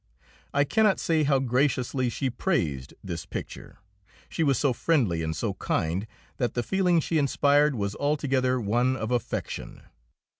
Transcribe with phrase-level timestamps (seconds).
[0.51, 3.77] I cannot say how graciously she praised this picture.
[4.29, 8.95] She was so friendly and so kind that the feeling she inspired was altogether one
[8.97, 9.83] of affection.